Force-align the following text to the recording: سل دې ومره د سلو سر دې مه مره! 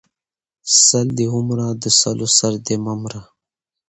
سل 0.85 1.07
دې 1.17 1.27
ومره 1.35 1.65
د 1.81 1.83
سلو 1.99 2.27
سر 2.37 2.53
دې 2.65 2.75
مه 2.83 2.93
مره! 3.01 3.21